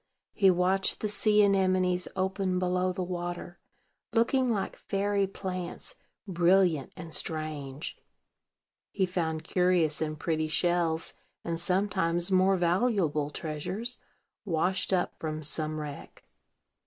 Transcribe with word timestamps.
He 0.33 0.49
watched 0.49 0.99
the 1.01 1.07
sea 1.07 1.43
anemones 1.43 2.07
open 2.15 2.57
below 2.57 2.91
the 2.91 3.03
water, 3.03 3.59
looking 4.13 4.49
like 4.49 4.75
fairy 4.75 5.27
plants, 5.27 5.93
brilliant 6.27 6.91
and 6.97 7.13
strange. 7.13 7.95
He 8.89 9.05
found 9.05 9.43
curious 9.43 10.01
and 10.01 10.17
pretty 10.19 10.47
shells, 10.47 11.13
and 11.43 11.59
sometimes 11.59 12.31
more 12.31 12.57
valuable 12.57 13.29
treasures, 13.29 13.99
washed 14.43 14.91
up 14.91 15.13
from 15.19 15.43
some 15.43 15.79
wreck. 15.79 16.23